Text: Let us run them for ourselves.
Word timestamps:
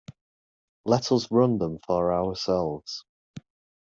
Let 0.83 1.11
us 1.11 1.29
run 1.29 1.59
them 1.59 1.77
for 1.85 2.11
ourselves. 2.11 3.05